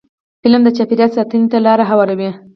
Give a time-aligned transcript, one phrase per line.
[0.43, 2.29] علم د چاپېریال ساتنې ته لاره هواروي.